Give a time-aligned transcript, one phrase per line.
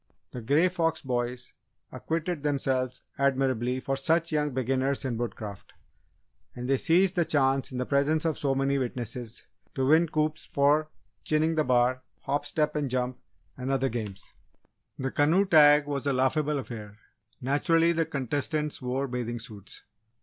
[0.31, 1.53] The Grey Fox boys
[1.91, 5.73] acquitted themselves admirably for such young beginners in Woodcraft,
[6.55, 9.45] and they seized the chance in the presence of so many witnesses
[9.75, 10.89] to win coups for
[11.23, 13.19] "chinning the bar," "hop, step, and jump"
[13.55, 14.33] and other games.
[14.97, 16.97] The canoe tag was a laughable affair
[17.39, 19.83] naturally, the contestants wore bathing suits.